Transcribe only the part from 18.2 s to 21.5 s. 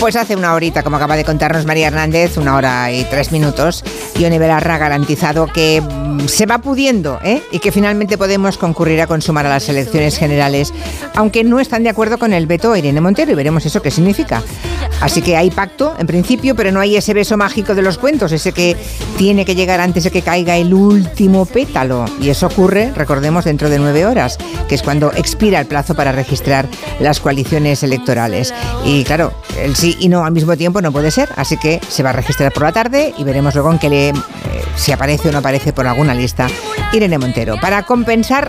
ese que tiene que llegar antes de que caiga el último